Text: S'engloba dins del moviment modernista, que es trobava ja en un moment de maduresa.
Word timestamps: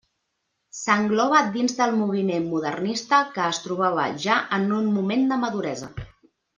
S'engloba 0.77 1.41
dins 1.57 1.75
del 1.81 1.93
moviment 1.99 2.49
modernista, 2.55 3.21
que 3.37 3.47
es 3.53 3.63
trobava 3.69 4.09
ja 4.27 4.43
en 4.61 4.69
un 4.83 4.93
moment 4.99 5.31
de 5.33 5.43
maduresa. 5.47 5.97